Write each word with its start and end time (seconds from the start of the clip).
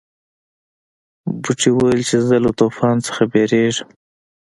بوټي 1.41 1.69
ویل 1.73 2.01
چې 2.09 2.17
زه 2.27 2.35
له 2.45 2.51
طوفان 2.59 2.95
نه 3.05 3.23
یریږم. 3.41 3.89